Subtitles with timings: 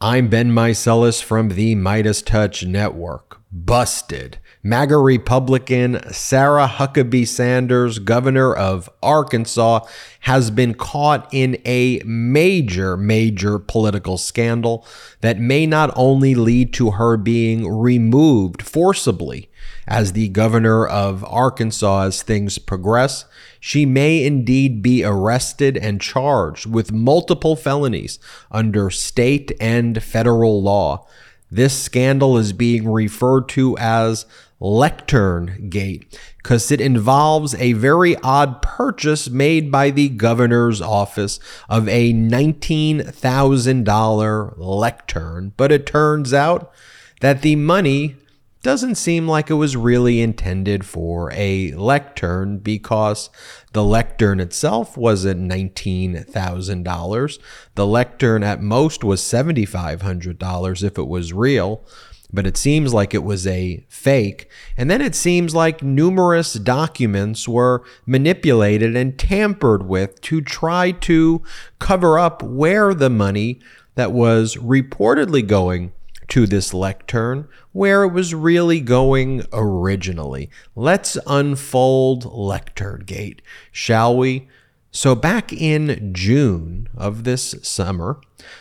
[0.00, 3.37] I'm Ben Meiselas from the MeidasTouch Network.
[3.50, 4.38] Busted.
[4.62, 9.86] MAGA Republican Sarah Huckabee Sanders, governor of Arkansas,
[10.20, 14.86] has been caught in a major, major political scandal
[15.22, 19.48] that may not only lead to her being removed forcibly
[19.86, 23.24] as the governor of Arkansas as things progress,
[23.58, 28.18] she may indeed be arrested and charged with multiple felonies
[28.50, 31.06] under state and federal law.
[31.50, 34.26] This scandal is being referred to as
[34.60, 41.88] Lectern Gate because it involves a very odd purchase made by the governor's office of
[41.88, 45.52] a $19,000 lectern.
[45.56, 46.72] But it turns out
[47.20, 48.16] that the money
[48.62, 53.30] doesn't seem like it was really intended for a lectern because
[53.72, 57.38] the lectern itself wasn't $19,000.
[57.74, 61.84] The lectern at most was $7,500 if it was real,
[62.32, 64.50] but it seems like it was a fake.
[64.76, 71.42] And then it seems like numerous documents were manipulated and tampered with to try to
[71.78, 73.60] cover up where the money
[73.94, 75.92] that was reportedly going
[76.28, 80.50] to this lectern where it was really going originally.
[80.76, 84.48] Let's unfold Lectern Gate, shall we?
[84.90, 88.20] So, back in June of this summer,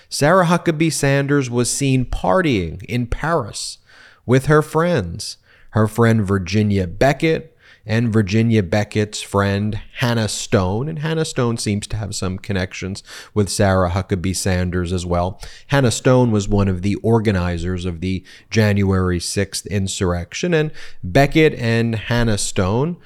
[0.09, 3.77] Sarah Huckabee Sanders was seen partying in Paris
[4.25, 5.37] with her friends.
[5.71, 7.56] Her friend Virginia Beckett,
[7.87, 10.89] and Virginia Beckett's friend Hannah Stone.
[10.89, 13.01] And Hannah Stone seems to have some connections
[13.33, 15.41] with Sarah Huckabee Sanders as well.
[15.67, 20.53] Hannah Stone was one of the organizers of the January 6th insurrection.
[20.53, 20.71] And
[21.01, 22.97] Beckett and Hannah Stone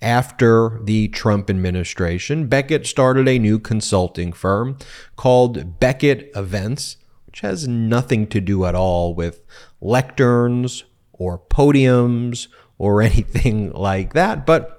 [0.00, 4.78] after the Trump administration, Beckett started a new consulting firm
[5.16, 6.96] called Beckett Events,
[7.26, 9.42] which has nothing to do at all with
[9.82, 12.48] lecterns or podiums
[12.80, 14.46] or anything like that.
[14.46, 14.78] But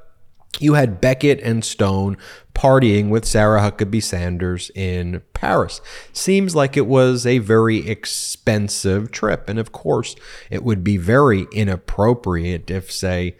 [0.60, 2.18] you had Beckett and Stone
[2.54, 5.80] partying with Sarah Huckabee Sanders in Paris.
[6.12, 9.48] Seems like it was a very expensive trip.
[9.48, 10.16] And of course,
[10.50, 13.38] it would be very inappropriate if, say,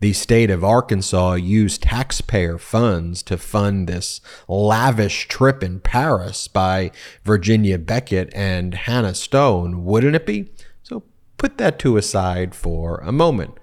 [0.00, 6.90] the state of Arkansas used taxpayer funds to fund this lavish trip in Paris by
[7.22, 10.50] Virginia Beckett and Hannah Stone, wouldn't it be?
[10.82, 11.04] So
[11.36, 13.58] put that to aside for a moment.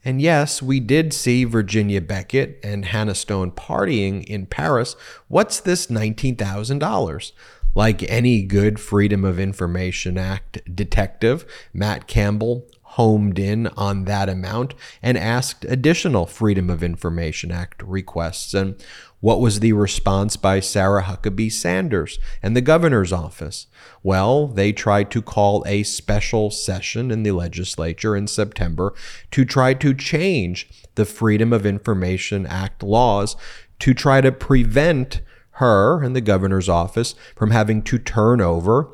[0.03, 4.95] And yes, we did see Virginia Beckett and Hannah Stone partying in Paris.
[5.27, 7.31] What's this $19,000?
[7.73, 14.73] Like any good Freedom of Information Act detective, Matt Campbell homed in on that amount
[15.01, 18.53] and asked additional Freedom of Information Act requests.
[18.53, 18.75] And
[19.21, 23.67] what was the response by Sarah Huckabee Sanders and the governor's office?
[24.03, 28.93] Well, they tried to call a special session in the legislature in September
[29.31, 33.35] to try to change the Freedom of Information Act laws
[33.79, 35.21] to try to prevent
[35.55, 38.89] her and the governor's office from having to turn over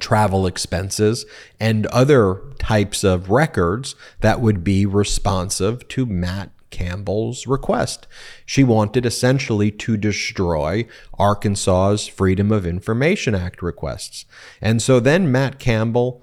[0.00, 1.24] travel expenses
[1.58, 8.06] and other types of records that would be responsive to Matt Campbell's request.
[8.44, 10.86] She wanted essentially to destroy
[11.18, 14.24] Arkansas's Freedom of Information Act requests.
[14.60, 16.22] And so then Matt Campbell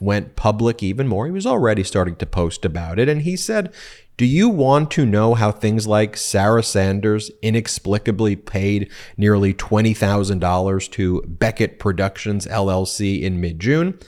[0.00, 1.26] went public even more.
[1.26, 3.08] He was already starting to post about it.
[3.08, 3.72] And he said,
[4.16, 11.22] Do you want to know how things like Sarah Sanders inexplicably paid nearly $20,000 to
[11.22, 13.98] Beckett Productions LLC in mid June?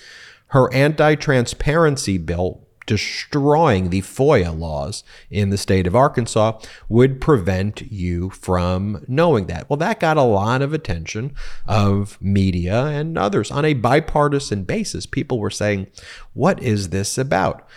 [0.48, 6.58] Her anti transparency bill destroying the FOIA laws in the state of Arkansas
[6.88, 9.68] would prevent you from knowing that.
[9.68, 11.34] Well, that got a lot of attention
[11.66, 15.04] of media and others on a bipartisan basis.
[15.04, 15.88] People were saying,
[16.32, 17.68] What is this about?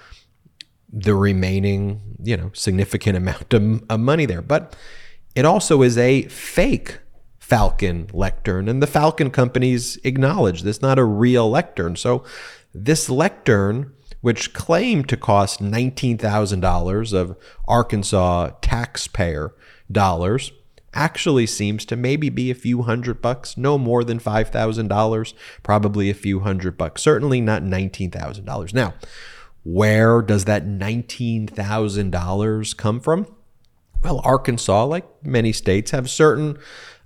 [0.92, 4.42] the remaining, you know, significant amount of, of money there.
[4.42, 4.76] But
[5.36, 7.00] it also is a fake
[7.40, 11.96] Falcon lectern, and the Falcon companies acknowledge this, not a real lectern.
[11.96, 12.24] So
[12.74, 17.38] this lectern which claimed to cost $19,000 of
[17.68, 19.54] Arkansas taxpayer
[19.92, 20.52] dollars,
[20.94, 26.16] actually seems to maybe be a few hundred bucks, no more than $5,000, probably a
[26.16, 28.74] few hundred bucks, certainly not $19,000.
[28.74, 28.96] Now,
[29.64, 33.28] where does that $19,000 come from?
[34.02, 36.58] Well, Arkansas, like many states, have certain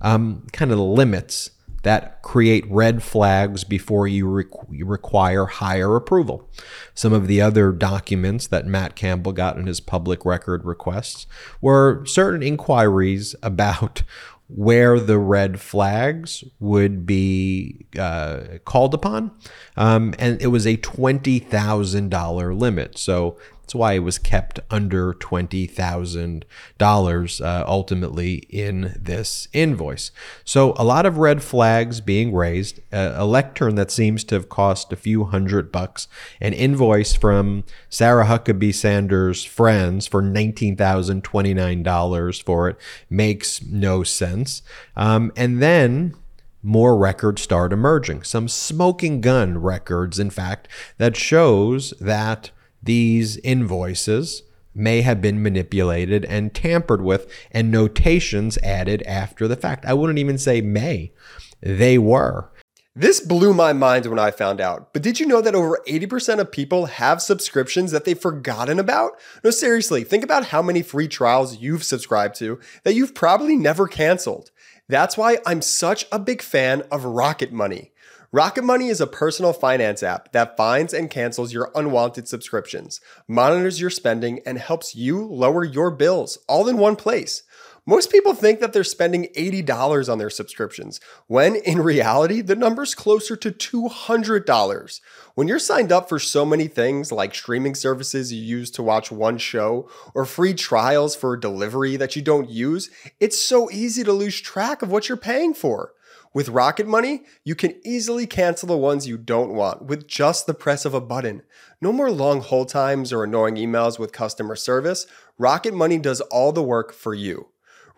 [0.02, 1.50] um, kind of limits
[1.84, 6.50] that create red flags before you, you, require higher approval.
[6.94, 11.28] Some of the other documents that Matt Campbell got in his public record requests
[11.62, 14.04] were certain inquiries about
[14.48, 19.32] where the red flags would be uh, called upon.
[19.76, 22.98] Um, and it was a $20,000 limit.
[22.98, 30.12] So that's why it was kept under $20,000 uh, ultimately in this invoice.
[30.44, 32.82] So, a lot of red flags being raised.
[32.92, 36.10] Uh, a lectern that seems to have cost a few hundred bucks.
[36.42, 42.76] An invoice from Sarah Huckabee Sanders' friends for $19,029 for it
[43.10, 44.62] makes no sense.
[44.98, 46.16] Um, and then
[46.62, 48.24] more records start emerging.
[48.24, 50.68] Some smoking gun records, in fact,
[50.98, 52.52] that shows that
[52.84, 54.44] these invoices
[54.76, 59.86] may have been manipulated and tampered with, and notations added after the fact.
[59.86, 61.14] I wouldn't even say may,
[61.62, 62.50] they were.
[62.96, 66.38] This blew my mind when I found out, but did you know that over 80%
[66.38, 69.14] of people have subscriptions that they've forgotten about?
[69.44, 73.88] No, seriously, think about how many free trials you've subscribed to that you've probably never
[73.88, 74.52] canceled.
[74.88, 77.93] That's why I'm such a big fan of Rocket Money.
[78.36, 83.80] Rocket Money is a personal finance app that finds and cancels your unwanted subscriptions, monitors
[83.80, 87.44] your spending, and helps you lower your bills all in one place.
[87.86, 92.96] Most people think that they're spending $80 on their subscriptions, when in reality, the number's
[92.96, 95.00] closer to $200.
[95.36, 99.12] When you're signed up for so many things like streaming services you use to watch
[99.12, 104.12] one show or free trials for delivery that you don't use, it's so easy to
[104.12, 105.94] lose track of what you're paying for.
[106.34, 110.56] With Rocket Money, you can easily cancel the ones you don't want with just the
[110.56, 111.44] press of a button.
[111.80, 115.06] No more long hold times or annoying emails with customer service.
[115.38, 117.50] Rocket Money does all the work for you.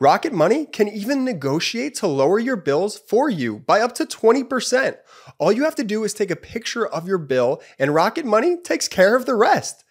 [0.01, 4.97] Rocket Money can even negotiate to lower your bills for you by up to 20%.
[5.37, 8.57] All you have to do is take a picture of your bill, and Rocket Money
[8.57, 9.84] takes care of the rest.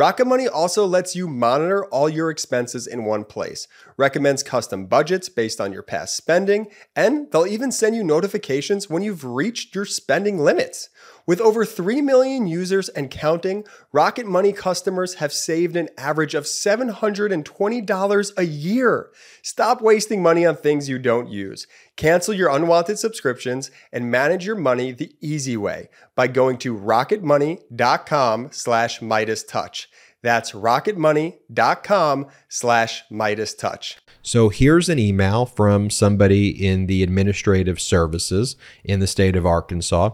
[0.00, 5.28] Rocket Money also lets you monitor all your expenses in one place, recommends custom budgets
[5.28, 9.84] based on your past spending, and they'll even send you notifications when you've reached your
[9.84, 10.88] spending limits.
[11.30, 16.42] With over 3 million users and counting, Rocket Money customers have saved an average of
[16.42, 19.12] $720 a year.
[19.40, 21.68] Stop wasting money on things you don't use.
[21.94, 28.48] Cancel your unwanted subscriptions and manage your money the easy way by going to rocketmoney.com
[28.50, 29.86] slash MeidasTouch.
[30.22, 33.98] That's rocketmoney.com slash MeidasTouch.
[34.22, 40.10] So here's an email from somebody in the administrative services in the state of Arkansas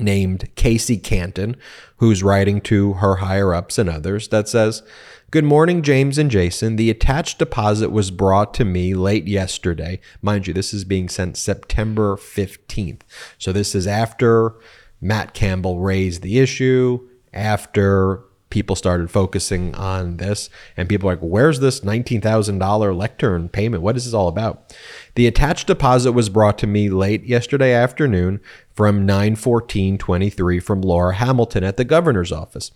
[0.00, 1.56] named Casey Canton,
[1.96, 4.82] who's writing to her higher ups and others that says,
[5.30, 6.76] Good morning, James and Jason.
[6.76, 9.98] The attached deposit was brought to me late yesterday.
[10.20, 13.00] Mind you, this is being sent September 15th.
[13.38, 14.56] So this is after
[15.00, 21.22] Matt Campbell raised the issue, after people started focusing on this and people are like
[21.22, 24.76] where's this $19000 lectern payment what is this all about
[25.14, 28.40] the attached deposit was brought to me late yesterday afternoon
[28.74, 32.70] from 91423 from Laura Hamilton at the governor's office.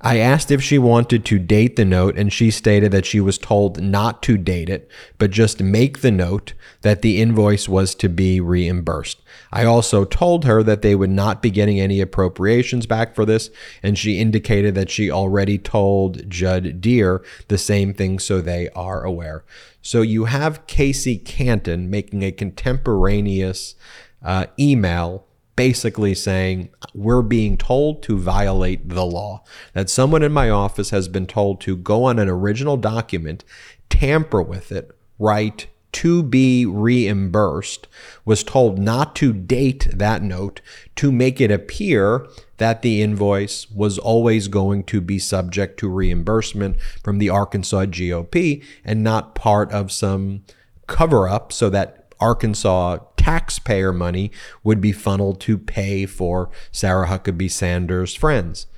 [0.00, 3.38] I asked if she wanted to date the note, and she stated that she was
[3.38, 8.10] told not to date it, but just make the note that the invoice was to
[8.10, 9.22] be reimbursed.
[9.50, 13.48] I also told her that they would not be getting any appropriations back for this,
[13.82, 19.02] and she indicated that she already told Judd Deere the same thing, so they are
[19.02, 19.44] aware.
[19.80, 23.76] So you have Casey Canton making a contemporaneous
[24.22, 25.25] uh, email
[25.56, 29.42] basically saying we're being told to violate the law.
[29.72, 33.42] That someone in my office has been told to go on an original document,
[33.88, 37.88] tamper with it, write to be reimbursed,
[38.26, 40.60] was told not to date that note
[40.96, 42.26] to make it appear
[42.58, 48.62] that the invoice was always going to be subject to reimbursement from the Arkansas GOP
[48.84, 50.44] and not part of some
[50.86, 54.30] cover up so that Arkansas taxpayer money
[54.62, 58.68] would be funneled to pay for Sarah Huckabee Sanders' friends.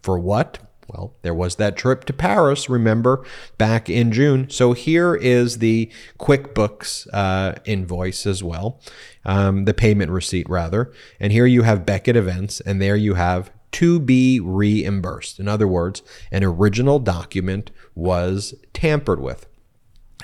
[0.00, 0.58] For what?
[0.88, 3.26] Well, there was that trip to Paris, remember,
[3.58, 4.48] back in June.
[4.48, 8.80] So here is the QuickBooks uh, invoice as well,
[9.26, 10.90] um, the payment receipt, rather.
[11.20, 15.38] And here you have Beckett Events, and there you have to be reimbursed.
[15.38, 19.46] In other words, an original document was tampered with.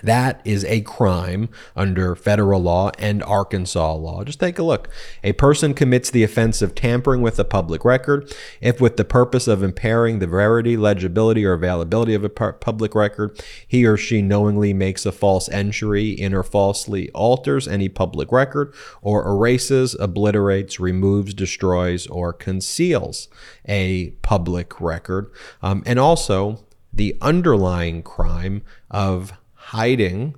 [0.04, 4.22] That is a crime under federal law and Arkansas law.
[4.22, 4.90] Just take a look.
[5.22, 8.30] A person commits the offense of tampering with a public record
[8.60, 13.42] if, with the purpose of impairing the verity, legibility, or availability of a public record,
[13.66, 18.74] he or she knowingly makes a false entry in or falsely alters any public record
[19.00, 23.28] or erases, obliterates, removes, destroys, or conceals
[23.66, 25.32] a public record.
[25.62, 29.32] Um, and also the underlying crime of
[29.66, 30.34] hiding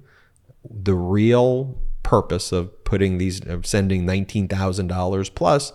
[0.69, 5.73] the real purpose of putting these of sending $19,000 plus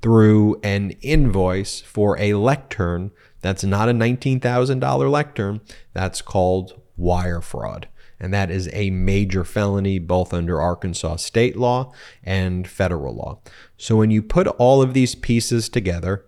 [0.00, 5.60] through an invoice for a lectern that's not a $19,000 lectern
[5.92, 7.88] that's called wire fraud
[8.22, 11.92] and that is a major felony both under Arkansas state law
[12.22, 13.40] and federal law.
[13.76, 16.24] So when you put all of these pieces together,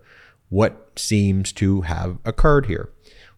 [0.49, 2.91] what seems to have occurred here?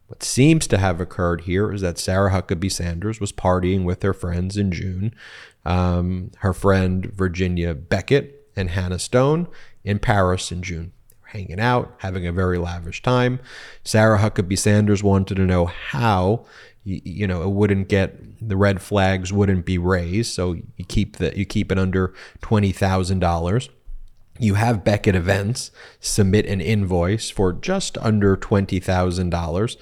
[0.08, 4.14] What seems to have occurred here is that Sarah Huckabee Sanders was partying with her
[4.14, 5.14] friends in June.
[5.66, 9.48] Um, her friend Virginia Beckett and Hannah Stone
[9.84, 10.94] in Paris in June.
[11.26, 13.42] Hanging out, having a very lavish time.
[13.84, 16.46] Sarah Huckabee Sanders wanted to know how
[16.86, 18.16] you know it wouldn't get
[18.48, 23.70] the red flags wouldn't be raised so you keep that you keep it under $20,000
[24.40, 29.78] you have Beckett Events submit an invoice for just under $20,000,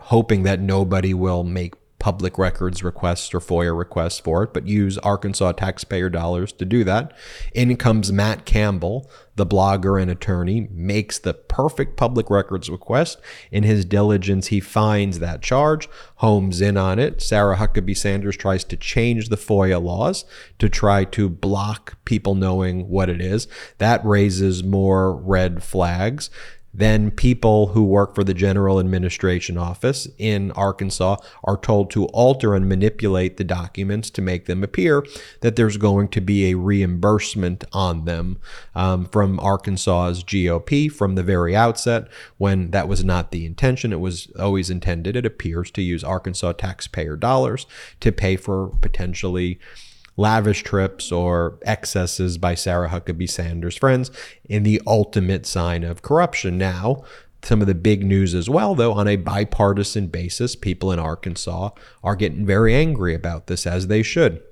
[0.00, 1.74] hoping that nobody will make
[2.08, 6.82] public records requests or FOIA requests for it, but use Arkansas taxpayer dollars to do
[6.82, 7.12] that.
[7.52, 13.18] In comes Matt Campbell, the blogger and attorney, makes the perfect public records request.
[13.52, 15.86] In his diligence, he finds that charge,
[16.16, 17.20] homes in on it.
[17.20, 20.24] Sarah Huckabee Sanders tries to change the FOIA laws
[20.58, 23.48] to try to block people knowing what it is.
[23.76, 26.30] That raises more red flags
[26.78, 32.54] then people who work for the General Administration Office in Arkansas are told to alter
[32.54, 35.04] and manipulate the documents to make them appear
[35.40, 38.38] that there's going to be a reimbursement on them
[38.76, 42.06] um, from Arkansas's GOP from the very outset,
[42.36, 43.92] when that was not the intention.
[43.92, 47.66] It was always intended, it appears, to use Arkansas taxpayer dollars
[47.98, 49.58] to pay for potentially
[50.18, 54.10] lavish trips or excesses by Sarah Huckabee Sanders' friends
[54.44, 56.58] in the ultimate sign of corruption.
[56.58, 57.04] Now,
[57.42, 61.70] some of the big news as well, though, on a bipartisan basis, people in Arkansas
[62.02, 64.42] are getting very angry about this, as they should.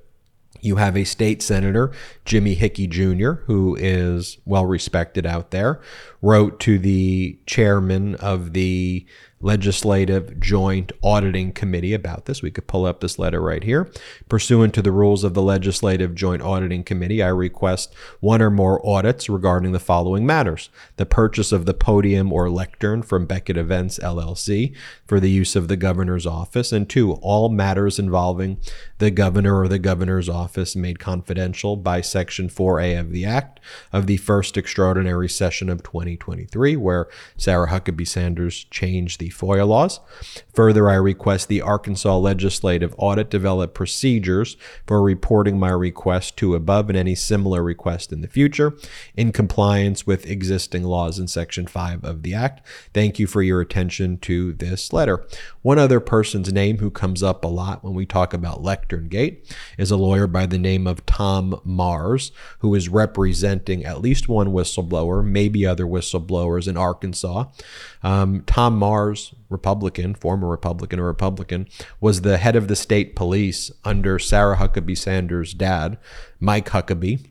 [0.60, 1.92] You have a state senator,
[2.24, 5.80] Jimmy Hickey Jr., who is well respected out there,
[6.22, 9.04] wrote to the chairman of the
[9.40, 12.40] Legislative Joint Auditing Committee about this.
[12.40, 13.90] We could pull up this letter right here.
[14.28, 18.84] Pursuant to the rules of the Legislative Joint Auditing Committee, I request one or more
[18.86, 23.98] audits regarding the following matters the purchase of the podium or lectern from Beckett Events
[23.98, 24.74] LLC
[25.06, 28.58] for the use of the governor's office, and two, all matters involving
[28.98, 33.60] the governor or the governor's office made confidential by Section 4A of the Act
[33.92, 40.00] of the first extraordinary session of 2023, where Sarah Huckabee Sanders changed the FOIA laws.
[40.54, 44.56] Further, I request the Arkansas Legislative Audit develop procedures
[44.86, 48.74] for reporting my request to above and any similar request in the future
[49.14, 52.66] in compliance with existing laws in Section 5 of the Act.
[52.92, 55.26] Thank you for your attention to this letter.
[55.62, 59.54] One other person's name who comes up a lot when we talk about Lectern Gate
[59.78, 64.48] is a lawyer by the name of Tom Mars, who is representing at least one
[64.48, 67.44] whistleblower, maybe other whistleblowers in Arkansas.
[68.02, 69.15] Um, Tom Mars,
[69.48, 71.68] Republican, former Republican or Republican,
[72.00, 75.98] was the head of the state police under Sarah Huckabee Sanders' dad,
[76.40, 77.26] Mike Huckabee.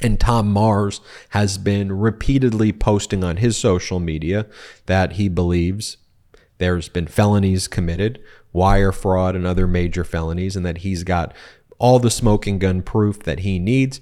[0.00, 4.46] And Tom Mars has been repeatedly posting on his social media
[4.86, 5.96] that he believes
[6.58, 8.20] there's been felonies committed,
[8.52, 11.34] wire fraud, and other major felonies, and that he's got
[11.78, 14.00] all the smoking gun proof that he needs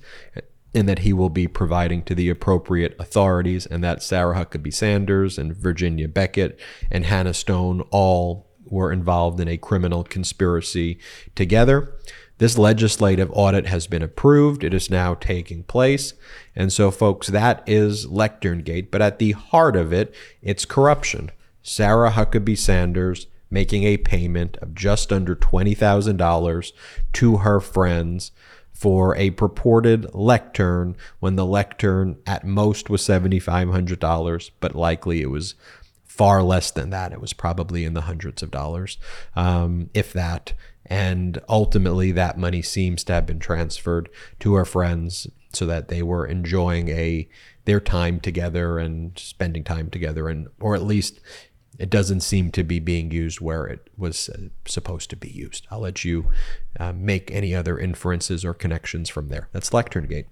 [0.77, 5.39] and that he will be providing to the appropriate authorities, and that Sarah Huckabee Sanders
[5.39, 6.61] and Virginia Beckett
[6.91, 10.99] and Hannah Stone all were involved in a criminal conspiracy
[11.35, 11.95] together.
[12.37, 14.63] This legislative audit has been approved.
[14.63, 16.13] It is now taking place.
[16.55, 18.91] And so, folks, that is Lectern Gate.
[18.91, 21.31] But at the heart of it, it's corruption.
[21.63, 26.73] Sarah Huckabee Sanders making a payment of just under $20,000
[27.15, 28.33] to her friends
[28.77, 35.55] for a purported lectern when the lectern at most was $7,500, but likely it was
[36.05, 37.11] far less than that.
[37.11, 38.99] It was probably in the hundreds of dollars,
[39.35, 40.53] um, if that.
[40.85, 44.11] And ultimately, that money seems to have been transferred
[44.41, 47.29] to her friends so that they were enjoying a
[47.65, 51.19] their time together and spending time together, and or at least
[51.79, 55.67] it doesn't seem to be being used where it was uh, supposed to be used.
[55.71, 56.31] I'll let you
[56.79, 59.49] uh, make any other inferences or connections from there.
[59.53, 60.27] That's Lectern Gate.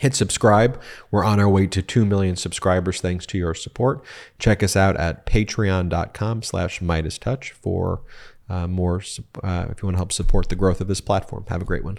[0.00, 0.80] Hit subscribe.
[1.10, 4.04] We're on our way to 2 million subscribers thanks to your support.
[4.38, 8.02] Check us out at patreon.com slash MeidasTouch for
[8.48, 9.02] uh, more,
[9.42, 11.46] uh, if you want to help support the growth of this platform.
[11.48, 11.98] Have a great one.